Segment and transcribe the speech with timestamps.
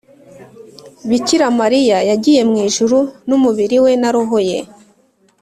[1.09, 4.59] bikira mariya yagiye mu ijuru n’umubiri we na roho ye